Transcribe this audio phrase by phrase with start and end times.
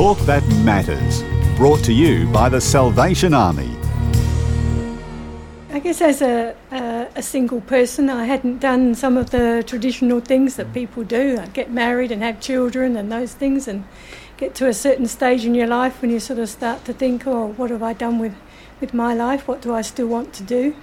[0.00, 1.22] Talk That Matters.
[1.58, 3.76] Brought to you by the Salvation Army.
[5.70, 6.56] I guess as a,
[7.14, 11.52] a, single person, I hadn't done some of the traditional things that people do, like
[11.52, 13.84] get married and have children and those things, and
[14.38, 17.26] get to a certain stage in your life when you sort of start to think,
[17.26, 18.34] oh, what have I done with,
[18.80, 19.46] with my life?
[19.46, 20.74] What do I still want to do?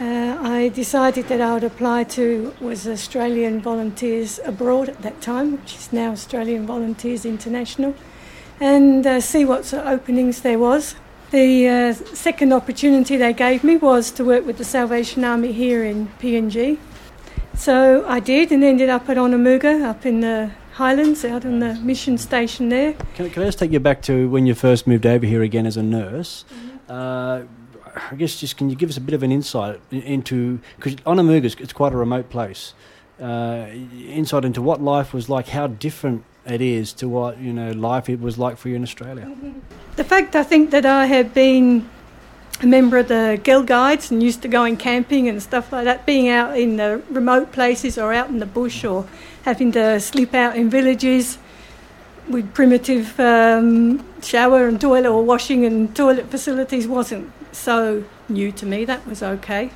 [0.00, 5.58] Uh, I decided that I would apply to was Australian Volunteers Abroad at that time,
[5.58, 7.94] which is now Australian Volunteers International,
[8.62, 10.94] and uh, see what sort of openings there was.
[11.32, 15.82] The uh, second opportunity they gave me was to work with the Salvation Army here
[15.82, 16.78] in PNG.
[17.54, 21.74] So I did and ended up at Onamuga, up in the Highlands, out on the
[21.74, 22.92] mission station there.
[23.16, 25.66] Can, can I just take you back to when you first moved over here again
[25.66, 26.44] as a nurse?
[26.48, 26.92] Mm-hmm.
[26.92, 27.42] Uh,
[28.12, 31.44] I guess just can you give us a bit of an insight into because Onamuga
[31.44, 32.74] is it's quite a remote place.
[33.20, 33.66] Uh,
[34.06, 38.08] insight into what life was like, how different it is to what you know life
[38.08, 39.30] it was like for you in Australia.
[39.96, 41.88] The fact I think that I have been
[42.60, 46.06] a member of the Girl Guides and used to going camping and stuff like that,
[46.06, 49.06] being out in the remote places or out in the bush or
[49.44, 51.38] having to sleep out in villages
[52.28, 58.64] with primitive um, shower and toilet or washing and toilet facilities wasn't so new to
[58.64, 58.84] me.
[58.84, 59.70] That was okay.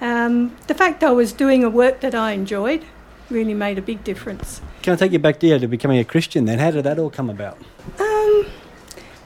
[0.00, 2.84] Um, the fact I was doing a work that I enjoyed
[3.30, 4.60] really made a big difference.
[4.82, 6.58] Can I take you back there to becoming a Christian then?
[6.58, 7.58] How did that all come about?
[7.98, 8.46] Um,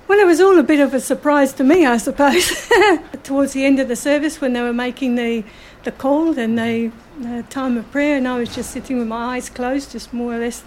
[0.06, 2.70] well, it was all a bit of a surprise to me, I suppose.
[3.22, 5.44] Towards the end of the service, when they were making the,
[5.84, 9.36] the call and the, the time of prayer, and I was just sitting with my
[9.36, 10.62] eyes closed, just more or less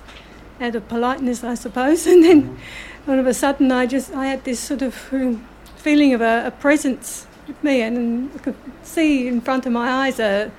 [0.60, 2.08] out of politeness, I suppose.
[2.08, 3.12] And then mm-hmm.
[3.12, 6.48] all of a sudden, I just I had this sort of um, feeling of a,
[6.48, 10.50] a presence with me, and I could see in front of my eyes uh,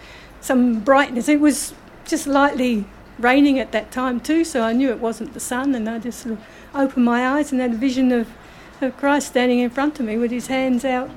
[0.41, 1.29] some brightness.
[1.29, 1.75] It was
[2.09, 2.87] just lightly
[3.19, 6.21] raining at that time too, so I knew it wasn't the sun, and I just
[6.21, 8.29] sort of opened my eyes and had a vision of,
[8.81, 11.11] of Christ standing in front of me with his hands out,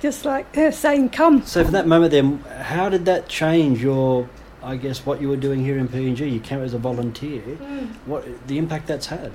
[0.00, 4.28] just like uh, saying, "Come." So, for that moment, then, how did that change your?
[4.62, 7.40] I guess what you were doing here in PNG, you came as a volunteer.
[7.40, 7.88] Mm.
[8.04, 9.32] What the impact that's had?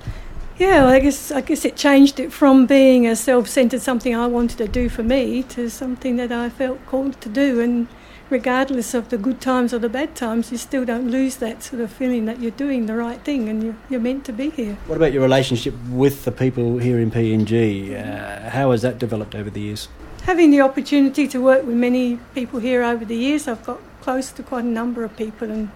[0.57, 4.28] Yeah, well, I guess I guess it changed it from being a self-centered something I
[4.28, 7.59] wanted to do for me to something that I felt called to do.
[7.59, 7.88] And
[8.30, 11.81] regardless of the good times or the bad times, you still don't lose that sort
[11.81, 14.78] of feeling that you're doing the right thing and you're, you're meant to be here.
[14.88, 17.94] What about your relationship with the people here in PNG?
[17.94, 19.88] Uh, how has that developed over the years?
[20.24, 24.31] Having the opportunity to work with many people here over the years, I've got close
[24.31, 25.69] to quite a number of people and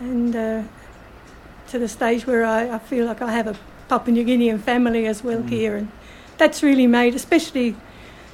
[0.00, 0.62] and uh,
[1.68, 3.56] to the stage where I, I feel like I have a
[3.88, 5.48] Papua New Guinean family as well mm.
[5.48, 5.88] here, and
[6.36, 7.74] that's really made, especially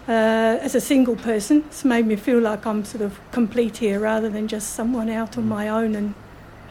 [0.08, 4.00] uh, as a single person, it's made me feel like I'm sort of complete here
[4.00, 5.48] rather than just someone out on mm.
[5.48, 6.14] my own and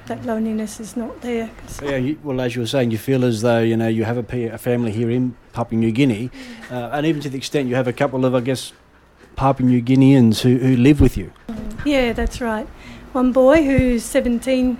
[0.05, 1.49] that loneliness is not there.
[1.81, 4.17] Yeah, you, well, as you were saying, you feel as though you know you have
[4.17, 6.71] a, a family here in Papua New Guinea, mm.
[6.71, 8.73] uh, and even to the extent you have a couple of, I guess,
[9.35, 11.31] Papua New Guineans who, who live with you.
[11.85, 12.67] Yeah, that's right.
[13.13, 14.77] One boy who's 17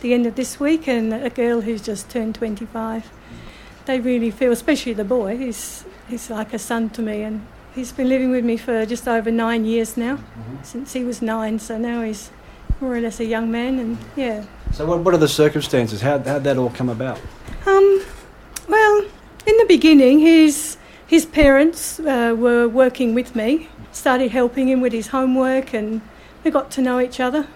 [0.00, 3.10] the end of this week, and a girl who's just turned 25
[3.90, 7.22] they really feel, especially the boy, he's, he's like a son to me.
[7.22, 10.62] And he's been living with me for just over nine years now, mm-hmm.
[10.62, 11.58] since he was nine.
[11.58, 12.30] So now he's
[12.80, 13.78] more or less a young man.
[13.78, 14.44] And yeah.
[14.72, 16.00] So, what, what are the circumstances?
[16.00, 17.20] How, how'd that all come about?
[17.66, 18.04] Um,
[18.68, 19.04] well,
[19.46, 20.76] in the beginning, his,
[21.06, 26.00] his parents uh, were working with me, started helping him with his homework, and
[26.44, 27.46] we got to know each other.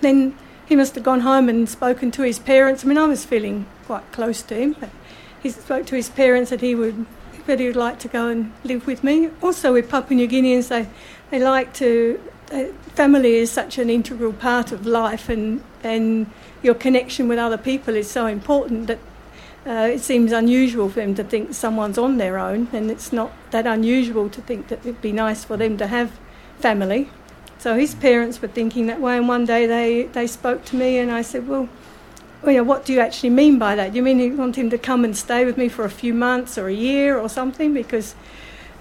[0.00, 0.36] Then
[0.66, 2.84] he must have gone home and spoken to his parents.
[2.84, 4.90] I mean, I was feeling quite close to him, but
[5.42, 7.06] he spoke to his parents that he would
[7.50, 9.28] that he would like to go and live with me.
[9.42, 10.86] Also with Papua New Guineans, they
[11.30, 12.20] they like to.
[12.52, 16.26] Uh, family is such an integral part of life, and and
[16.62, 18.98] your connection with other people is so important that
[19.66, 23.32] uh, it seems unusual for them to think someone's on their own, and it's not
[23.50, 26.18] that unusual to think that it'd be nice for them to have
[26.58, 27.10] family.
[27.58, 30.98] So his parents were thinking that way, and one day they, they spoke to me,
[30.98, 31.68] and I said, Well,
[32.42, 33.92] well, yeah, what do you actually mean by that?
[33.92, 36.14] Do you mean you want him to come and stay with me for a few
[36.14, 37.74] months or a year or something?
[37.74, 38.14] Because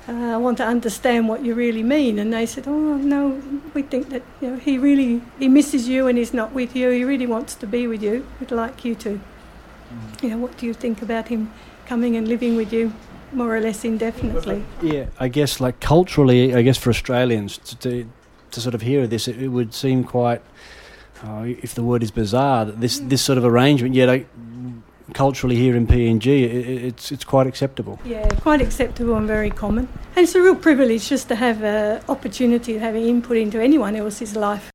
[0.07, 2.19] uh, I want to understand what you really mean.
[2.19, 3.41] And they said, oh, no,
[3.73, 6.89] we think that you know, he really, he misses you and he's not with you.
[6.89, 8.25] He really wants to be with you.
[8.39, 10.23] We'd like you to, mm.
[10.23, 11.51] you know, what do you think about him
[11.85, 12.93] coming and living with you
[13.33, 14.63] more or less indefinitely?
[14.81, 18.09] Yeah, I guess like culturally, I guess for Australians to, to,
[18.51, 20.41] to sort of hear this, it, it would seem quite
[21.23, 24.25] uh, if the word is bizarre, that this this sort of arrangement, yet
[25.13, 27.99] culturally here in PNG, it, it's it's quite acceptable.
[28.05, 29.87] Yeah, quite acceptable and very common.
[30.15, 33.61] And it's a real privilege just to have an opportunity to have an input into
[33.61, 34.71] anyone else's life.